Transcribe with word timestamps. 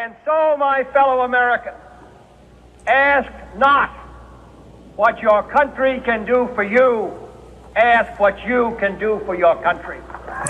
And 0.00 0.14
so, 0.24 0.56
my 0.56 0.84
fellow 0.92 1.22
Americans, 1.22 1.74
ask 2.86 3.28
not 3.56 3.90
what 4.94 5.20
your 5.20 5.42
country 5.42 6.00
can 6.04 6.24
do 6.24 6.48
for 6.54 6.62
you. 6.62 7.10
Ask 7.74 8.20
what 8.20 8.34
you 8.46 8.76
can 8.78 8.96
do 9.00 9.20
for 9.26 9.34
your 9.34 9.56
country. 9.60 9.98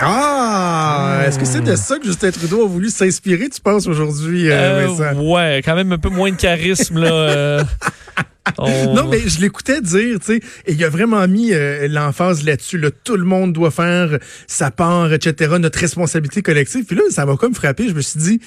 Ah! 0.03 1.23
Est-ce 1.27 1.39
que 1.39 1.47
c'est 1.47 1.63
de 1.63 1.77
ça 1.77 1.99
que 1.99 2.05
Justin 2.05 2.31
Trudeau 2.31 2.65
a 2.65 2.69
voulu 2.69 2.91
s'inspirer, 2.91 3.49
tu 3.49 3.61
penses, 3.63 3.87
aujourd'hui, 3.87 4.51
euh, 4.51 4.87
Vincent? 4.87 5.19
ouais, 5.23 5.63
quand 5.65 5.75
même 5.75 5.93
un 5.93 5.99
peu 5.99 6.11
moins 6.11 6.31
de 6.31 6.37
charisme, 6.37 6.99
là. 7.01 7.11
euh, 7.11 7.65
on- 8.59 8.95
Non, 8.95 9.09
mais 9.09 9.21
je 9.27 9.41
l'écoutais 9.41 9.81
dire, 9.81 10.19
tu 10.21 10.27
sais, 10.27 10.41
et 10.67 10.73
il 10.73 10.85
a 10.85 10.89
vraiment 10.89 11.27
mis 11.29 11.53
euh, 11.53 11.89
l'emphase 11.89 12.45
là-dessus. 12.45 12.79
Là, 12.79 12.91
tout 13.05 13.17
le 13.17 13.25
monde 13.25 13.53
doit 13.53 13.71
faire 13.71 14.19
sa 14.47 14.71
part, 14.71 15.13
etc., 15.13 15.55
notre 15.59 15.79
responsabilité 15.79 16.43
collective. 16.43 16.85
Puis 16.85 16.97
là, 16.97 17.03
ça 17.11 17.27
m'a 17.27 17.37
comme 17.37 17.55
frappé. 17.55 17.89
Je 17.89 17.95
me 17.95 18.01
suis 18.01 18.21
dit, 18.21 18.41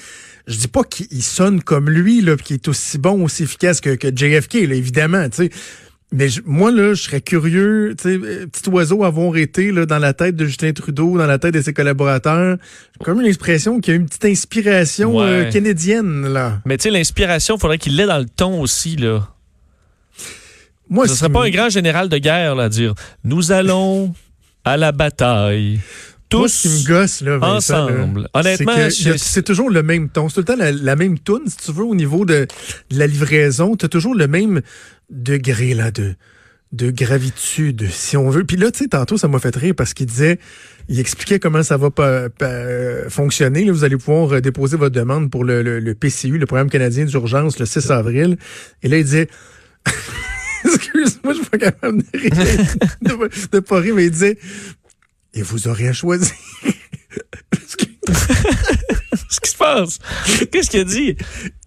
je 0.46 0.56
dis 0.58 0.68
pas 0.68 0.82
qu'il 0.84 1.22
sonne 1.22 1.62
comme 1.62 1.88
lui, 1.90 2.20
là, 2.20 2.36
puis 2.36 2.44
qu'il 2.46 2.56
est 2.56 2.68
aussi 2.68 2.98
bon, 2.98 3.22
aussi 3.24 3.44
efficace 3.44 3.80
que, 3.80 3.94
que 3.94 4.08
JFK, 4.08 4.54
là, 4.68 4.74
évidemment, 4.74 5.28
tu 5.28 5.36
sais. 5.44 5.50
Mais 6.14 6.28
je- 6.28 6.42
moi, 6.44 6.70
là, 6.70 6.92
je 6.92 7.02
serais 7.04 7.22
curieux, 7.22 7.94
tu 7.96 8.02
sais, 8.02 8.20
euh, 8.22 8.46
petit 8.46 8.68
oiseau 8.68 9.02
avoir 9.02 9.34
été 9.38 9.72
là, 9.72 9.86
dans 9.86 9.98
la 9.98 10.12
tête 10.12 10.36
de 10.36 10.44
Justin 10.44 10.72
Trudeau, 10.72 11.16
dans 11.16 11.26
la 11.26 11.38
tête 11.38 11.54
de 11.54 11.62
ses 11.62 11.72
collaborateurs. 11.72 12.58
J'ai 13.00 13.04
comme 13.04 13.20
une 13.22 13.26
expression 13.26 13.80
qu'il 13.80 13.94
y 13.94 13.96
a 13.96 14.00
une 14.00 14.04
petite 14.06 14.26
inspiration 14.26 15.16
Ouais. 15.16 15.24
euh, 15.24 15.50
kennedienne, 15.50 16.30
là. 16.30 16.60
Mais 16.66 16.76
tu 16.76 16.82
sais, 16.82 16.90
l'inspiration, 16.90 17.56
faudrait 17.56 17.78
qu'il 17.78 17.96
l'ait 17.96 18.04
dans 18.06 18.18
le 18.18 18.26
ton 18.26 18.60
aussi, 18.60 18.96
là. 18.96 19.26
Moi, 20.92 21.06
Ce 21.08 21.14
ce 21.14 21.18
serait 21.20 21.30
pas 21.30 21.44
un 21.44 21.50
grand 21.50 21.68
général 21.70 22.08
de 22.08 22.18
guerre, 22.18 22.54
là, 22.54 22.64
à 22.64 22.68
dire 22.68 22.94
Nous 23.24 23.50
allons 23.52 24.12
à 24.64 24.76
la 24.76 24.92
bataille. 24.92 25.80
Moi, 26.32 26.44
Tous 26.44 26.48
ce 26.48 26.62
qui 26.62 26.68
me 26.68 26.86
gosse, 26.88 27.20
là, 27.20 27.36
Vincent, 27.38 27.86
là, 27.88 27.94
ensemble. 27.94 28.28
Honnêtement, 28.32 28.72
c'est 29.18 29.42
toujours 29.42 29.68
le 29.70 29.82
même 29.82 30.08
ton. 30.08 30.28
C'est 30.28 30.34
tout 30.36 30.40
le 30.40 30.44
temps 30.46 30.56
la, 30.56 30.72
la 30.72 30.96
même 30.96 31.18
tune, 31.18 31.42
si 31.46 31.56
tu 31.58 31.72
veux, 31.72 31.84
au 31.84 31.94
niveau 31.94 32.24
de, 32.24 32.46
de 32.90 32.98
la 32.98 33.06
livraison. 33.06 33.76
Tu 33.76 33.84
as 33.84 33.88
toujours 33.88 34.14
le 34.14 34.26
même 34.28 34.62
degré 35.10 35.74
là 35.74 35.90
de, 35.90 36.14
de 36.72 36.90
gravitude, 36.90 37.86
si 37.90 38.16
on 38.16 38.30
veut. 38.30 38.44
Puis 38.44 38.56
là, 38.56 38.70
tu 38.70 38.78
sais, 38.78 38.88
tantôt, 38.88 39.18
ça 39.18 39.28
m'a 39.28 39.38
fait 39.40 39.54
rire 39.54 39.74
parce 39.76 39.92
qu'il 39.92 40.06
disait, 40.06 40.38
il 40.88 40.98
expliquait 41.00 41.38
comment 41.38 41.62
ça 41.62 41.76
va 41.76 41.90
pas, 41.90 42.30
pas- 42.30 43.08
fonctionner. 43.10 43.64
Là, 43.66 43.72
vous 43.72 43.84
allez 43.84 43.98
pouvoir 43.98 44.32
euh, 44.32 44.40
déposer 44.40 44.78
votre 44.78 44.94
demande 44.94 45.30
pour 45.30 45.44
le, 45.44 45.62
le- 45.62 45.80
le 45.80 45.94
PCU, 45.94 46.38
le 46.38 46.46
Programme 46.46 46.70
canadien 46.70 47.04
d'urgence, 47.04 47.58
le 47.58 47.66
6 47.66 47.90
avril. 47.90 48.38
Et 48.82 48.88
là, 48.88 48.96
il 48.98 49.04
disait... 49.04 49.28
Excuse-moi, 51.02 51.32
je 51.34 51.38
suis 51.40 51.48
pas 51.50 51.58
capable 51.58 52.02
de 52.02 52.18
rire, 52.18 52.30
de, 53.02 53.12
pas- 53.14 53.28
de 53.52 53.60
pas 53.60 53.78
rire, 53.80 53.94
mais 53.94 54.04
il 54.06 54.10
disait... 54.10 54.38
Et 55.34 55.42
vous 55.42 55.66
aurez 55.68 55.88
à 55.88 55.92
choisir. 55.92 56.30
Qu'est-ce 57.52 59.40
qui 59.40 59.50
se 59.50 59.56
passe? 59.56 59.98
Qu'est-ce 60.50 60.70
qu'il 60.70 60.80
a 60.80 60.84
dit? 60.84 61.16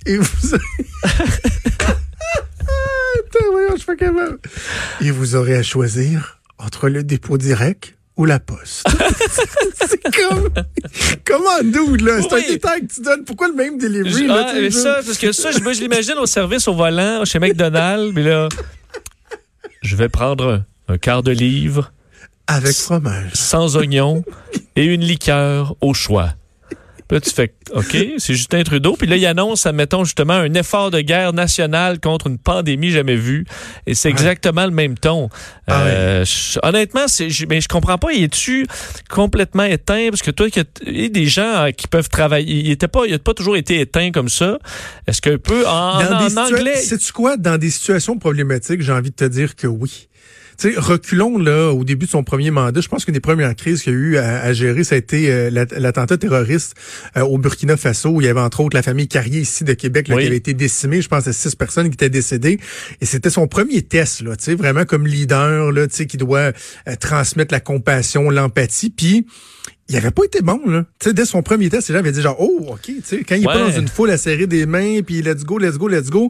Et 0.06 0.17
vous 0.17 0.53
aurez... 0.53 0.63
Attends, 3.17 3.52
voyons, 3.52 3.69
je 3.72 3.78
suis 3.78 3.86
pas 3.86 3.95
capable. 3.95 4.39
Et 5.02 5.11
vous 5.11 5.36
aurez 5.36 5.56
à 5.56 5.63
choisir 5.63 6.39
entre 6.57 6.90
le 6.90 7.03
dépôt 7.03 7.38
direct 7.38 7.95
ou 8.18 8.25
la 8.25 8.40
poste. 8.40 8.88
c'est 9.90 10.01
comme... 10.16 10.50
Comment, 11.25 11.62
dude, 11.63 12.01
là? 12.01 12.22
C'est 12.22 12.34
Oui. 12.34 12.44
un 12.47 12.51
détail 12.53 12.88
que 12.88 12.94
tu 12.94 13.01
donnes. 13.01 13.24
Pourquoi 13.25 13.47
le 13.50 13.56
même 13.56 13.78
delivery, 13.78 14.12
Je- 14.24 14.28
là? 14.28 14.47
ah, 14.50 14.53
mais 14.59 14.72
ça, 14.72 15.01
parce 15.06 15.18
que 15.18 15.31
ça, 15.31 15.51
je, 15.51 15.59
moi, 15.59 15.74
je 15.74 15.81
l'imagine 15.81 16.13
au 16.19 16.25
service 16.25 16.68
au 16.68 16.75
volant 16.75 17.25
chez 17.25 17.40
McDonald's, 17.40 18.13
mais 18.16 18.24
là, 18.24 18.47
je 19.85 19.96
vais 19.96 20.09
prendre 20.09 20.66
un, 20.88 20.94
un 20.94 20.97
quart 20.97 21.23
de 21.23 21.31
livre 21.31 21.91
Avec 22.47 22.75
fromage. 22.75 23.31
sans 23.34 23.78
oignon 23.78 24.23
et 24.75 24.85
une 24.85 25.01
liqueur 25.01 25.75
au 25.81 25.94
choix. 25.94 26.34
Puis 27.07 27.17
là, 27.17 27.21
tu 27.21 27.29
fais 27.29 27.53
OK, 27.73 27.95
c'est 28.17 28.33
Justin 28.33 28.63
Trudeau. 28.63 28.95
Puis 28.95 29.07
là, 29.07 29.16
il 29.16 29.25
annonce, 29.27 29.66
admettons, 29.66 30.03
justement, 30.03 30.33
un 30.33 30.53
effort 30.55 30.89
de 30.91 31.01
guerre 31.01 31.33
nationale 31.33 31.99
contre 31.99 32.27
une 32.27 32.38
pandémie 32.39 32.89
jamais 32.91 33.16
vue. 33.16 33.45
Et 33.85 33.93
c'est 33.93 34.09
exactement 34.09 34.66
le 34.66 34.71
même 34.71 34.97
ton. 34.97 35.29
Ah 35.67 35.83
Euh, 35.83 36.25
je- 36.25 36.59
honnêtement, 36.63 37.07
c'est, 37.07 37.29
je- 37.29 37.45
mais 37.45 37.61
je 37.61 37.67
comprends 37.67 37.97
pas. 37.99 38.09
Es-tu 38.11 38.65
complètement 39.09 39.63
éteint? 39.65 40.07
Parce 40.09 40.21
que 40.21 40.31
toi, 40.31 40.49
que 40.49 40.61
il 40.85 41.01
y 41.01 41.05
a 41.05 41.09
des 41.09 41.25
gens 41.27 41.65
euh, 41.65 41.71
qui 41.71 41.88
peuvent 41.88 42.09
travailler. 42.09 42.55
Il 42.61 42.71
était 42.71 42.88
pas, 42.88 43.05
il 43.07 43.13
a 43.13 43.19
pas 43.19 43.33
toujours 43.33 43.55
été 43.57 43.79
éteint 43.81 44.11
comme 44.11 44.29
ça. 44.29 44.57
Est-ce 45.07 45.21
qu'un 45.21 45.38
peu 45.38 45.67
en, 45.67 45.99
en 45.99 46.27
situa- 46.27 46.39
anglais? 46.53 46.75
Sais-tu 46.77 47.11
quoi? 47.11 47.38
Dans 47.38 47.57
des 47.57 47.69
situations 47.69 48.17
problématiques, 48.17 48.81
j'ai 48.81 48.91
envie 48.91 49.11
de 49.11 49.15
te 49.15 49.25
dire 49.25 49.55
que 49.55 49.67
oui. 49.67 50.07
Tu 50.57 50.73
sais, 50.73 50.79
reculons 50.79 51.38
là 51.38 51.71
au 51.71 51.83
début 51.83 52.05
de 52.05 52.11
son 52.11 52.23
premier 52.23 52.51
mandat. 52.51 52.79
Je 52.81 52.88
pense 52.88 53.03
qu'une 53.05 53.13
des 53.13 53.19
premières 53.19 53.55
crises 53.55 53.81
qu'il 53.83 53.93
y 53.93 53.95
a 53.95 53.99
eu 53.99 54.17
à, 54.17 54.41
à 54.41 54.53
gérer, 54.53 54.83
ça 54.83 54.95
a 54.95 54.97
été 54.97 55.31
euh, 55.31 55.49
l'at- 55.49 55.71
l'attentat 55.77 56.17
terroriste 56.17 56.75
euh, 57.17 57.21
au 57.21 57.38
Burkina 57.38 57.75
Faso, 57.77 58.09
où 58.09 58.21
il 58.21 58.27
y 58.27 58.29
avait 58.29 58.39
entre 58.39 58.61
autres 58.61 58.75
la 58.75 58.83
famille 58.83 59.07
Carrier 59.07 59.41
ici 59.41 59.63
de 59.63 59.73
Québec 59.73 60.07
là, 60.07 60.15
Oui. 60.15 60.21
qui 60.23 60.27
avait 60.27 60.38
été 60.38 60.53
décimée. 60.53 61.01
Je 61.01 61.07
pense 61.09 61.27
à 61.27 61.33
six 61.33 61.55
personnes 61.55 61.88
qui 61.89 61.94
étaient 61.95 62.09
décédées. 62.09 62.59
Et 63.01 63.05
c'était 63.05 63.29
son 63.29 63.47
premier 63.47 63.81
test, 63.81 64.21
là, 64.21 64.35
tu 64.35 64.45
sais, 64.45 64.55
vraiment 64.55 64.85
comme 64.85 65.05
leader, 65.07 65.71
là, 65.71 65.88
tu 65.88 65.95
sais, 65.95 66.05
qui 66.05 66.17
doit 66.17 66.51
euh, 66.88 66.95
transmettre 66.99 67.53
la 67.53 67.59
compassion, 67.59 68.29
l'empathie. 68.29 68.89
Puis 68.89 69.25
il 69.88 69.96
avait 69.97 70.12
pas 70.12 70.23
été 70.25 70.41
bon, 70.41 70.59
là. 70.66 70.84
Tu 71.00 71.09
sais, 71.09 71.13
dès 71.13 71.25
son 71.25 71.44
premier 71.44 71.69
test, 71.69 71.90
les 71.90 71.94
gens 71.94 72.00
avaient 72.00 72.12
dit 72.12 72.22
genre, 72.22 72.38
oh, 72.40 72.66
OK, 72.69 72.81
tu 72.85 73.01
sais, 73.03 73.23
quand 73.23 73.35
il 73.35 73.44
est 73.44 73.46
pas 73.46 73.59
dans 73.59 73.72
une 73.72 73.88
foule 73.88 74.09
à 74.09 74.18
serrer 74.18 74.47
des 74.47 74.66
mains, 74.66 75.01
puis 75.06 75.22
let's 75.22 75.44
go, 75.44 75.57
let's 75.59 75.78
go, 75.78 75.88
let's 75.88 76.09
go. 76.09 76.29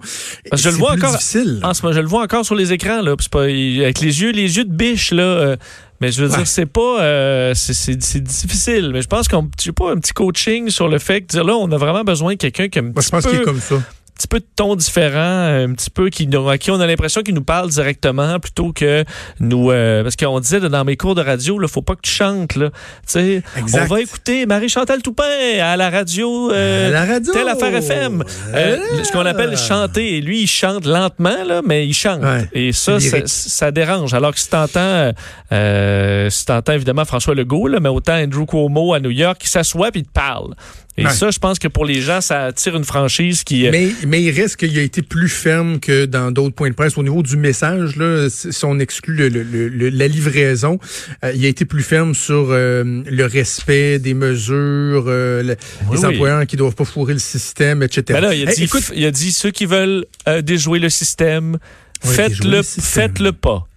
Parce 0.50 0.62
que 0.62 0.70
je 0.70 0.74
le 0.74 0.80
vois 0.80 0.92
encore. 0.94 1.12
difficile. 1.12 1.62
En 1.64 1.74
ce 1.74 1.82
moment, 1.84 1.96
je 1.96 2.02
le 2.02 2.08
vois 2.08 2.22
encore 2.24 2.44
sur 2.46 2.56
les 2.56 2.74
écrans 2.74 3.02
là. 3.02 3.16
pas 3.32 3.50
il- 3.50 3.82
avec 3.84 4.02
les 4.02 4.22
yeux, 4.22 4.32
les 4.32 4.58
yeux 4.58 4.66
de 4.66 4.74
biche 4.74 5.12
là. 5.12 5.24
euh, 5.24 5.56
mais 6.02 6.12
je 6.12 6.22
veux 6.24 6.30
Ouais. 6.30 6.38
dire, 6.38 6.48
c'est 6.48 6.66
pas, 6.66 7.02
euh, 7.02 7.54
c'est- 7.56 7.74
c'est 7.74 8.02
c'est 8.04 8.22
difficile. 8.22 8.92
Mais 8.94 9.02
je 9.02 9.08
pense 9.08 9.28
qu'on, 9.30 9.50
sais 9.58 9.72
pas, 9.72 9.92
un 9.92 9.98
petit 9.98 10.12
coaching 10.14 10.70
sur 10.70 10.90
le 10.90 11.00
fait 11.00 11.22
que 11.22 11.28
dire 11.28 11.44
là, 11.46 11.56
on 11.56 11.72
a 11.72 11.78
vraiment 11.78 12.04
besoin 12.04 12.34
de 12.34 12.38
quelqu'un 12.40 12.68
qui 12.68 12.80
a 12.80 12.82
un 12.82 12.86
Moi, 12.86 12.94
petit 12.96 13.06
je 13.06 13.10
pense 13.12 13.26
qu'il 13.26 13.40
est 13.40 13.44
comme 13.44 13.62
ça. 13.62 13.76
Un 14.16 14.18
petit 14.18 14.28
peu 14.30 14.40
de 14.40 14.46
ton 14.56 14.78
différent, 14.78 15.20
un 15.66 15.74
petit 15.74 15.90
peu 15.90 16.09
qui 16.09 16.30
à 16.50 16.58
qui 16.58 16.72
on 16.72 16.80
a 16.80 16.88
l'impression 16.88 17.22
qu'il 17.22 17.34
nous 17.36 17.44
parle 17.44 17.70
directement 17.70 18.40
plutôt 18.40 18.72
que 18.72 19.03
nous, 19.42 19.72
euh, 19.72 20.03
parce 20.03 20.16
qu'on 20.16 20.40
disait 20.40 20.62
dans 20.62 20.86
mes 20.86 20.96
cours 20.96 21.16
de 21.16 21.22
radio, 21.22 21.59
là, 21.59 21.68
faut 21.68 21.81
pas 21.81 21.96
que 21.96 22.02
tu 22.02 22.12
chantes 22.12 22.56
là. 22.56 22.70
On 23.14 23.86
va 23.86 24.00
écouter 24.00 24.46
Marie 24.46 24.70
Chantal 24.70 25.02
Toupin 25.02 25.24
à 25.62 25.76
la 25.76 25.90
radio. 25.90 26.50
euh, 26.52 26.88
À 26.88 26.92
la 26.92 27.06
radio. 27.14 27.34
Telle 27.34 27.50
affaire 27.50 27.76
FM. 27.76 28.24
Euh, 28.53 28.78
Ah. 28.81 29.03
ce 29.03 29.12
qu'on 29.12 29.26
appelle 29.26 29.58
chanter. 29.58 30.16
Et 30.16 30.22
lui, 30.22 30.44
il 30.44 30.47
chante 30.47 30.86
lentement, 30.86 31.44
là, 31.46 31.62
mais 31.66 31.86
il 31.86 31.94
chante. 31.94 32.22
Ouais. 32.24 32.47
Et 32.53 32.72
ça, 32.72 33.00
ça, 33.26 33.72
dérange. 33.72 34.14
Alors 34.14 34.34
que 34.34 34.40
si 34.40 34.50
t'entends, 34.50 35.12
euh, 35.52 36.30
si 36.30 36.46
t'entends 36.46 36.74
évidemment 36.74 37.03
François 37.03 37.36
Legault, 37.36 37.68
là, 37.68 37.82
mais 37.82 37.90
autant 37.90 38.16
Andrew 38.16 38.46
Cuomo 38.46 38.94
à 38.94 39.02
New 39.02 39.12
York, 39.12 39.42
il 39.44 39.50
s'assoit 39.50 39.92
puis 39.92 40.02
il 40.02 40.06
te 40.06 40.12
parle. 40.14 40.56
Et 40.98 41.04
Ouais. 41.06 41.12
ça, 41.12 41.30
je 41.30 41.40
pense 41.40 41.60
que 41.60 41.68
pour 41.68 41.84
les 41.84 42.00
gens, 42.00 42.22
ça 42.22 42.46
attire 42.46 42.74
une 42.78 42.86
franchise 42.86 43.44
qui... 43.44 43.68
euh, 43.68 43.72
Mais, 43.72 43.90
mais 44.08 44.24
il 44.24 44.32
reste 44.32 44.56
qu'il 44.56 44.78
a 44.80 44.82
été 44.82 45.02
plus 45.02 45.28
ferme 45.28 45.82
que 45.82 46.06
dans 46.06 46.32
d'autres 46.32 46.56
points 46.56 46.70
de 46.70 46.74
presse. 46.74 46.98
Au 46.98 47.04
niveau 47.04 47.22
du 47.22 47.36
message, 47.36 47.98
là, 47.98 48.30
si 48.30 48.64
on 48.64 48.80
exclut 48.80 49.14
le- 49.30 49.44
le- 49.44 49.68
le- 49.68 49.90
la 49.90 50.08
livraison, 50.08 50.80
euh, 51.26 51.34
il 51.36 51.44
a 51.46 51.50
été 51.50 51.66
plus 51.66 51.84
ferme 51.84 52.16
sur 52.16 52.48
euh, 52.52 53.04
le 53.06 53.26
respect 53.26 54.00
des 54.00 54.14
mesures, 54.14 55.04
euh, 55.08 55.44
le- 55.44 55.58
Oui, 55.90 55.98
les 55.98 56.06
oui. 56.06 56.14
employeurs 56.14 56.46
qui 56.48 56.56
doivent 56.56 56.76
pas 56.76 56.86
fourrer 56.86 57.12
le 57.14 57.20
système, 57.20 57.84
etc. 57.84 58.04
Ben 58.10 58.22
là, 58.22 58.34
il 58.34 58.48
a, 58.48 58.52
Hey, 58.52 58.56
dit, 58.56 58.64
écoute, 58.64 58.90
il 58.96 59.06
a 59.06 59.12
dit 59.12 59.34
ceux 59.34 59.52
qui 59.52 59.66
veulent 59.66 60.06
déjouer 60.44 60.80
le 60.80 60.90
système, 60.90 61.58
Ouais, 62.06 62.14
faites-le, 62.14 62.50
le 62.52 62.64
système. 62.64 63.09
faites-le 63.09 63.34
pas. 63.34 63.68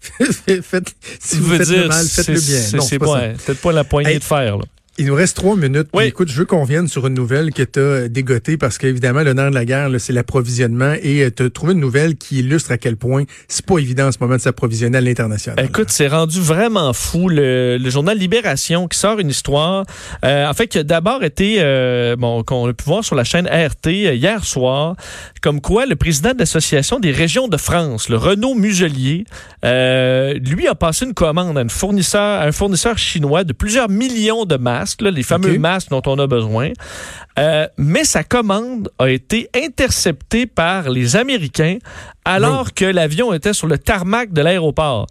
faites- 0.62 0.94
si 1.20 1.36
vous 1.36 1.48
veut 1.48 1.58
faites 1.58 1.68
dire, 1.68 1.82
le 1.82 1.88
mal, 1.88 2.06
faites-le 2.06 2.36
c'est- 2.40 2.50
bien. 2.50 2.80
c'est- 2.80 2.88
C'est 2.88 2.98
pas 2.98 3.18
hein, 3.18 3.34
peut-être 3.44 3.60
pas 3.60 3.72
la 3.72 3.84
poignée 3.84 4.12
Hey, 4.12 4.18
de 4.18 4.24
fer. 4.24 4.56
Là. 4.56 4.64
Il 4.98 5.06
nous 5.06 5.14
reste 5.14 5.36
trois 5.36 5.56
minutes. 5.56 5.88
Puis 5.90 5.98
Oui. 6.00 6.04
écoute, 6.04 6.28
je 6.28 6.34
veux 6.34 6.44
qu'on 6.44 6.64
vienne 6.64 6.86
sur 6.86 7.06
une 7.06 7.14
nouvelle 7.14 7.50
que 7.52 7.62
tu 7.62 7.80
as 7.80 8.08
dégotée 8.08 8.58
parce 8.58 8.76
qu'évidemment, 8.76 9.22
le 9.22 9.32
nerf 9.32 9.48
de 9.48 9.54
la 9.54 9.64
guerre, 9.64 9.88
c'est 9.98 10.12
l'approvisionnement. 10.12 10.94
Et 11.02 11.30
tu 11.34 11.44
as 11.44 11.50
trouvé 11.50 11.72
une 11.72 11.80
nouvelle 11.80 12.16
qui 12.16 12.40
illustre 12.40 12.72
à 12.72 12.76
quel 12.76 12.96
point 12.98 13.24
c'est 13.48 13.64
pas 13.64 13.78
évident 13.78 14.08
en 14.08 14.12
ce 14.12 14.18
moment 14.20 14.36
de 14.36 14.40
s'approvisionner 14.42 14.98
à 14.98 15.00
l'international. 15.00 15.64
Écoute, 15.64 15.88
c'est 15.88 16.08
rendu 16.08 16.40
vraiment 16.40 16.92
fou. 16.92 17.30
Le, 17.30 17.78
le 17.78 17.90
journal 17.90 18.18
Libération 18.18 18.86
qui 18.86 18.98
sort 18.98 19.18
une 19.18 19.30
histoire, 19.30 19.86
euh, 20.26 20.46
en 20.46 20.52
fait, 20.52 20.66
qui 20.66 20.76
a 20.78 20.82
d'abord 20.82 21.24
été, 21.24 21.56
euh, 21.60 22.14
bon, 22.16 22.42
qu'on 22.42 22.68
a 22.68 22.74
pu 22.74 22.84
voir 22.84 23.02
sur 23.02 23.14
la 23.14 23.24
chaîne 23.24 23.46
RT 23.46 23.86
euh, 23.86 24.14
hier 24.14 24.44
soir, 24.44 24.96
comme 25.40 25.62
quoi 25.62 25.86
le 25.86 25.96
président 25.96 26.34
de 26.34 26.38
l'Association 26.40 27.00
des 27.00 27.12
régions 27.12 27.48
de 27.48 27.56
France, 27.56 28.10
le 28.10 28.18
Renaud 28.18 28.54
Muselier, 28.54 29.24
euh, 29.64 30.34
lui 30.34 30.68
a 30.68 30.74
passé 30.74 31.06
une 31.06 31.14
commande 31.14 31.56
à, 31.56 31.62
une 31.62 31.70
fournisseur, 31.70 32.20
à 32.42 32.44
un 32.44 32.52
fournisseur 32.52 32.98
chinois 32.98 33.44
de 33.44 33.54
plusieurs 33.54 33.88
millions 33.88 34.44
de 34.44 34.56
masques 34.56 34.81
masques, 34.82 35.02
là, 35.02 35.10
les 35.10 35.22
fameux 35.22 35.58
masques 35.58 35.90
dont 35.90 36.02
on 36.06 36.18
a 36.18 36.26
besoin. 36.26 36.70
Euh, 37.38 37.66
mais 37.78 38.04
sa 38.04 38.24
commande 38.24 38.90
a 38.98 39.08
été 39.08 39.48
interceptée 39.54 40.46
par 40.46 40.90
les 40.90 41.16
Américains 41.16 41.78
alors 42.24 42.74
que 42.74 42.84
l'avion 42.84 43.32
était 43.32 43.52
sur 43.52 43.66
le 43.66 43.78
tarmac 43.78 44.32
de 44.32 44.42
l'aéroport 44.42 45.06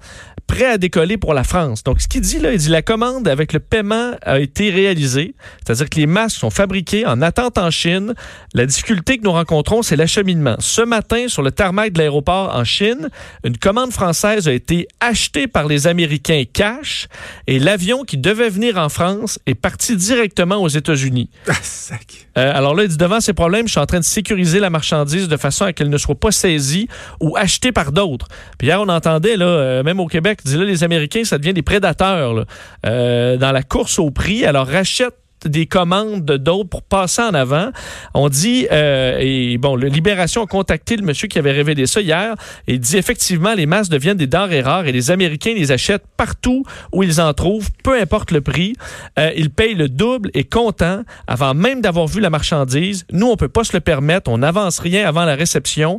prêt 0.47 0.65
à 0.65 0.77
décoller 0.77 1.17
pour 1.17 1.33
la 1.33 1.43
France. 1.43 1.83
Donc, 1.83 2.01
ce 2.01 2.07
qu'il 2.07 2.21
dit 2.21 2.39
là, 2.39 2.51
il 2.53 2.57
dit 2.57 2.69
la 2.69 2.81
commande 2.81 3.27
avec 3.27 3.53
le 3.53 3.59
paiement 3.59 4.11
a 4.21 4.39
été 4.39 4.69
réalisée. 4.69 5.35
C'est-à-dire 5.63 5.89
que 5.89 5.97
les 5.97 6.07
masques 6.07 6.39
sont 6.39 6.49
fabriqués 6.49 7.05
en 7.05 7.21
attente 7.21 7.57
en 7.57 7.71
Chine. 7.71 8.13
La 8.53 8.65
difficulté 8.65 9.17
que 9.17 9.23
nous 9.23 9.31
rencontrons, 9.31 9.81
c'est 9.81 9.95
l'acheminement. 9.95 10.55
Ce 10.59 10.81
matin, 10.81 11.27
sur 11.27 11.41
le 11.41 11.51
tarmac 11.51 11.93
de 11.93 11.99
l'aéroport 11.99 12.55
en 12.55 12.63
Chine, 12.63 13.09
une 13.43 13.57
commande 13.57 13.91
française 13.91 14.47
a 14.47 14.53
été 14.53 14.87
achetée 14.99 15.47
par 15.47 15.67
les 15.67 15.87
Américains 15.87 16.43
cash 16.51 17.07
et 17.47 17.59
l'avion 17.59 18.03
qui 18.03 18.17
devait 18.17 18.49
venir 18.49 18.77
en 18.77 18.89
France 18.89 19.39
est 19.45 19.55
parti 19.55 19.95
directement 19.95 20.57
aux 20.57 20.69
États-Unis. 20.69 21.29
Ah, 21.51 21.57
sac. 21.63 22.27
Euh, 22.37 22.51
alors 22.55 22.73
là, 22.73 22.83
il 22.83 22.89
dit 22.89 22.97
devant 22.97 23.19
ces 23.19 23.33
problèmes, 23.33 23.67
je 23.67 23.71
suis 23.71 23.79
en 23.79 23.85
train 23.85 23.99
de 23.99 24.05
sécuriser 24.05 24.59
la 24.61 24.69
marchandise 24.69 25.27
de 25.27 25.35
façon 25.35 25.65
à 25.65 25.73
qu'elle 25.73 25.89
ne 25.89 25.97
soit 25.97 26.15
pas 26.15 26.31
saisie 26.31 26.87
ou 27.19 27.35
achetée 27.35 27.73
par 27.73 27.91
d'autres. 27.91 28.29
Puis 28.57 28.69
hier, 28.69 28.79
on 28.79 28.87
entendait, 28.87 29.35
là, 29.35 29.45
euh, 29.45 29.83
même 29.83 29.99
au 29.99 30.07
Québec, 30.07 30.39
dit 30.45 30.57
là, 30.57 30.65
les 30.65 30.83
Américains, 30.83 31.23
ça 31.23 31.37
devient 31.37 31.53
des 31.53 31.61
prédateurs 31.61 32.33
là, 32.33 32.45
euh, 32.85 33.37
dans 33.37 33.51
la 33.51 33.63
course 33.63 33.99
au 33.99 34.11
prix. 34.11 34.45
Alors 34.45 34.67
rachètent 34.67 35.15
des 35.45 35.65
commandes 35.65 36.25
de 36.25 36.37
d'autres 36.37 36.69
pour 36.69 36.83
passer 36.83 37.21
en 37.21 37.33
avant. 37.33 37.71
On 38.13 38.29
dit, 38.29 38.67
euh, 38.71 39.17
et 39.19 39.57
bon, 39.57 39.75
Libération 39.75 40.43
a 40.43 40.47
contacté 40.47 40.95
le 40.95 41.03
monsieur 41.03 41.27
qui 41.27 41.39
avait 41.39 41.51
révélé 41.51 41.87
ça 41.87 42.01
hier, 42.01 42.35
et 42.67 42.77
dit 42.77 42.97
effectivement, 42.97 43.53
les 43.53 43.65
masques 43.65 43.91
deviennent 43.91 44.17
des 44.17 44.27
denrées 44.27 44.61
rares 44.61 44.85
et 44.85 44.91
les 44.91 45.11
Américains 45.11 45.53
les 45.55 45.71
achètent 45.71 46.05
partout 46.17 46.63
où 46.91 47.03
ils 47.03 47.21
en 47.21 47.33
trouvent, 47.33 47.69
peu 47.83 47.99
importe 47.99 48.31
le 48.31 48.41
prix. 48.41 48.75
Euh, 49.17 49.31
ils 49.35 49.49
payent 49.49 49.75
le 49.75 49.89
double 49.89 50.29
et 50.33 50.43
comptant 50.43 51.03
avant 51.27 51.53
même 51.53 51.81
d'avoir 51.81 52.07
vu 52.07 52.21
la 52.21 52.29
marchandise. 52.29 53.05
Nous, 53.11 53.27
on 53.27 53.35
peut 53.35 53.49
pas 53.49 53.63
se 53.63 53.73
le 53.73 53.81
permettre, 53.81 54.29
on 54.29 54.39
n'avance 54.39 54.79
rien 54.79 55.07
avant 55.07 55.25
la 55.25 55.35
réception. 55.35 55.97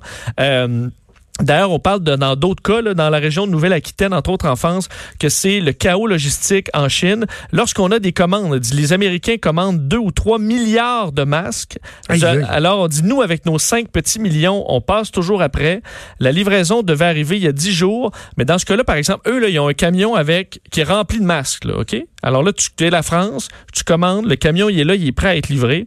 D'ailleurs, 1.41 1.71
on 1.73 1.79
parle 1.79 2.01
de, 2.05 2.15
dans 2.15 2.37
d'autres 2.37 2.63
cas, 2.63 2.83
là, 2.83 2.93
dans 2.95 3.09
la 3.09 3.19
région 3.19 3.47
de 3.47 3.53
Nouvelle-Aquitaine, 3.53 4.13
entre 4.13 4.31
autres 4.31 4.47
en 4.47 4.55
France, 4.55 4.89
que 5.19 5.29
c'est 5.31 5.61
le 5.61 5.73
chaos 5.73 6.07
logistique 6.07 6.69
en 6.75 6.89
Chine. 6.91 7.25
Lorsqu'on 7.53 7.91
a 7.91 7.99
des 7.99 8.13
commandes, 8.13 8.53
on 8.53 8.57
dit, 8.59 8.75
les 8.75 8.93
Américains 8.93 9.39
commandent 9.41 9.89
2 9.89 9.97
ou 9.97 10.11
3 10.13 10.39
milliards 10.39 11.11
de 11.11 11.25
masques. 11.25 11.79
Aïe, 12.09 12.21
Je- 12.21 12.27
aïe. 12.27 12.47
alors, 12.49 12.81
on 12.81 12.87
dit, 12.89 13.03
nous, 13.03 13.23
avec 13.23 13.47
nos 13.47 13.59
5 13.59 13.89
petits 13.89 14.21
millions, 14.21 14.65
on 14.69 14.81
passe 14.83 15.11
toujours 15.11 15.41
après. 15.43 15.81
La 16.21 16.33
livraison 16.33 16.83
devait 16.83 17.07
arriver 17.07 17.39
il 17.39 17.43
y 17.43 17.49
a 17.49 17.53
10 17.53 17.73
jours. 17.73 18.13
Mais 18.37 18.45
dans 18.45 18.59
ce 18.59 18.67
cas-là, 18.67 18.85
par 18.85 18.97
exemple, 18.97 19.29
eux, 19.29 19.39
là, 19.41 19.49
ils 19.49 19.59
ont 19.59 19.69
un 19.69 19.75
camion 19.75 20.15
avec 20.15 20.61
qui 20.71 20.81
est 20.81 20.85
rempli 20.85 21.19
de 21.19 21.25
masques. 21.25 21.65
Là, 21.65 21.79
OK? 21.79 21.97
Alors 22.23 22.45
là, 22.45 22.53
tu 22.53 22.69
es 22.85 22.91
la 22.91 23.03
France, 23.03 23.49
tu 23.73 23.83
commandes, 23.83 24.27
le 24.27 24.37
camion, 24.37 24.69
il 24.69 24.79
est 24.79 24.85
là, 24.85 24.95
il 24.95 25.09
est 25.09 25.13
prêt 25.13 25.29
à 25.29 25.37
être 25.37 25.49
livré. 25.49 25.87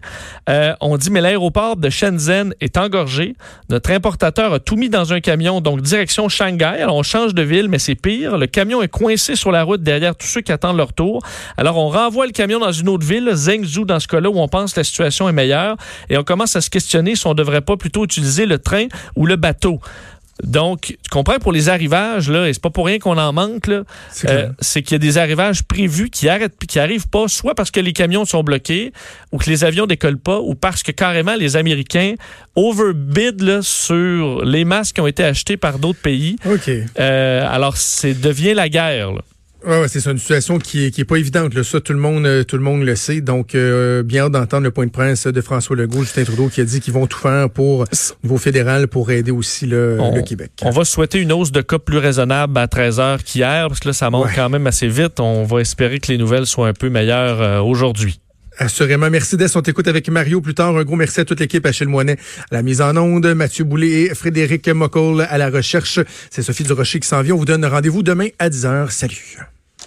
Euh, 0.49 0.73
on 0.81 0.97
dit, 0.97 1.09
mais 1.11 1.21
l'aéroport 1.21 1.77
de 1.77 1.89
Shenzhen 1.89 2.53
est 2.59 2.77
engorgé. 2.77 3.35
Notre 3.69 3.91
importateur 3.91 4.51
a 4.51 4.59
tout 4.59 4.75
mis 4.75 4.89
dans 4.89 5.13
un 5.13 5.21
camion, 5.21 5.34
donc 5.35 5.81
direction 5.81 6.29
Shanghai. 6.29 6.81
Alors, 6.81 6.95
on 6.95 7.03
change 7.03 7.33
de 7.33 7.41
ville, 7.41 7.67
mais 7.67 7.79
c'est 7.79 7.95
pire. 7.95 8.37
Le 8.37 8.47
camion 8.47 8.81
est 8.81 8.87
coincé 8.87 9.35
sur 9.35 9.51
la 9.51 9.63
route 9.63 9.83
derrière 9.83 10.15
tous 10.15 10.27
ceux 10.27 10.41
qui 10.41 10.51
attendent 10.51 10.77
leur 10.77 10.93
tour. 10.93 11.21
Alors, 11.57 11.77
on 11.77 11.89
renvoie 11.89 12.25
le 12.25 12.31
camion 12.31 12.59
dans 12.59 12.71
une 12.71 12.89
autre 12.89 13.05
ville, 13.05 13.29
Zhengzhou, 13.33 13.85
dans 13.85 13.99
ce 13.99 14.07
cas-là, 14.07 14.29
où 14.29 14.39
on 14.39 14.47
pense 14.47 14.73
que 14.73 14.79
la 14.79 14.83
situation 14.83 15.27
est 15.27 15.33
meilleure. 15.33 15.75
Et 16.09 16.17
on 16.17 16.23
commence 16.23 16.55
à 16.55 16.61
se 16.61 16.69
questionner 16.69 17.15
si 17.15 17.27
on 17.27 17.33
devrait 17.33 17.61
pas 17.61 17.77
plutôt 17.77 18.05
utiliser 18.05 18.45
le 18.45 18.59
train 18.59 18.85
ou 19.15 19.25
le 19.25 19.35
bateau. 19.35 19.79
Donc, 20.43 20.97
tu 21.01 21.09
comprends, 21.09 21.39
pour 21.39 21.53
les 21.53 21.69
arrivages, 21.69 22.29
là, 22.29 22.47
et 22.47 22.53
c'est 22.53 22.61
pas 22.61 22.69
pour 22.69 22.85
rien 22.85 22.99
qu'on 22.99 23.17
en 23.17 23.31
manque, 23.31 23.67
là, 23.67 23.83
C'est 24.11 24.29
euh, 24.29 24.49
c'est 24.59 24.81
qu'il 24.81 24.93
y 24.93 24.95
a 24.95 24.99
des 24.99 25.17
arrivages 25.17 25.63
prévus 25.63 26.09
qui 26.09 26.27
arrêtent 26.27 26.57
qui 26.67 26.77
arrivent 26.77 27.07
pas, 27.07 27.27
soit 27.27 27.55
parce 27.55 27.71
que 27.71 27.79
les 27.79 27.93
camions 27.93 28.25
sont 28.25 28.43
bloqués, 28.43 28.91
ou 29.31 29.37
que 29.37 29.49
les 29.49 29.63
avions 29.63 29.85
décollent 29.85 30.17
pas, 30.19 30.39
ou 30.39 30.53
parce 30.55 30.83
que 30.83 30.91
carrément 30.91 31.35
les 31.35 31.55
Américains 31.55 32.15
overbid 32.55 33.41
là, 33.41 33.61
sur 33.61 34.43
les 34.43 34.65
masques 34.65 34.95
qui 34.95 35.01
ont 35.01 35.07
été 35.07 35.23
achetés 35.23 35.55
par 35.55 35.79
d'autres 35.79 36.01
pays. 36.01 36.35
OK. 36.45 36.69
Euh, 36.99 37.47
alors, 37.49 37.77
c'est 37.77 38.13
devient 38.13 38.53
la 38.53 38.67
guerre. 38.67 39.13
là. 39.13 39.21
Ouais, 39.67 39.81
ouais, 39.81 39.87
c'est 39.87 39.99
ça, 39.99 40.11
une 40.11 40.19
situation 40.19 40.59
qui 40.59 40.85
est, 40.85 40.91
qui 40.91 41.01
est 41.01 41.05
pas 41.05 41.17
évidente. 41.17 41.53
Là. 41.53 41.63
Ça, 41.63 41.81
tout 41.81 41.93
le 41.93 41.99
monde, 41.99 42.25
euh, 42.25 42.43
tout 42.43 42.55
le 42.55 42.61
monde 42.63 42.83
le 42.83 42.95
sait. 42.95 43.21
Donc, 43.21 43.55
euh, 43.55 44.03
bien 44.03 44.25
hâte 44.25 44.33
d'entendre 44.33 44.63
le 44.63 44.71
point 44.71 44.85
de 44.85 44.91
presse 44.91 45.25
de 45.25 45.41
François 45.41 45.75
Legault, 45.75 46.03
Justin 46.03 46.23
Trudeau, 46.23 46.49
qui 46.49 46.61
a 46.61 46.65
dit 46.65 46.79
qu'ils 46.81 46.93
vont 46.93 47.07
tout 47.07 47.17
faire 47.17 47.49
pour 47.49 47.79
au 47.81 47.85
niveau 48.23 48.37
fédéral 48.37 48.87
pour 48.87 49.09
aider 49.11 49.31
aussi 49.31 49.65
le, 49.65 49.97
On- 49.99 50.15
le 50.15 50.21
Québec. 50.21 50.51
On 50.61 50.69
va 50.69 50.85
souhaiter 50.85 51.19
une 51.19 51.31
hausse 51.31 51.51
de 51.51 51.61
cas 51.61 51.79
plus 51.79 51.97
raisonnable 51.97 52.57
à 52.57 52.67
13 52.67 52.99
heures 52.99 53.23
qu'hier, 53.23 53.67
parce 53.67 53.79
que 53.79 53.87
là, 53.89 53.93
ça 53.93 54.09
monte 54.09 54.25
Ouais. 54.27 54.31
quand 54.35 54.49
même 54.49 54.67
assez 54.67 54.87
vite. 54.87 55.19
On 55.19 55.43
va 55.45 55.61
espérer 55.61 55.99
que 55.99 56.11
les 56.11 56.17
nouvelles 56.17 56.45
soient 56.45 56.67
un 56.67 56.73
peu 56.73 56.89
meilleures 56.89 57.41
euh, 57.41 57.59
aujourd'hui. 57.61 58.19
Assurément. 58.57 59.09
Merci 59.09 59.35
Des. 59.35 59.57
On 59.57 59.61
t'écoute 59.61 59.87
avec 59.89 60.07
Mario 60.09 60.39
plus 60.41 60.53
tard. 60.53 60.77
Un 60.77 60.83
gros 60.83 60.95
merci 60.95 61.19
à 61.19 61.25
toute 61.25 61.39
l'équipe, 61.41 61.65
Achille 61.65 61.87
Moinet 61.87 62.17
à 62.51 62.55
la 62.55 62.61
mise 62.61 62.81
en 62.81 62.95
onde, 62.95 63.25
Mathieu 63.33 63.65
Boulay 63.65 64.03
et 64.03 64.15
Frédéric 64.15 64.69
Moccol 64.69 65.21
à 65.29 65.37
la 65.37 65.49
recherche. 65.49 65.99
C'est 66.29 66.41
Sophie 66.41 66.63
Durocher 66.63 66.99
qui 67.01 67.07
s'en 67.07 67.21
vient. 67.21 67.33
On 67.33 67.37
vous 67.37 67.43
donne 67.45 67.65
rendez-vous 67.65 68.01
demain 68.03 68.27
à 68.39 68.47
10h. 68.49 68.91
Salut. 68.91 69.39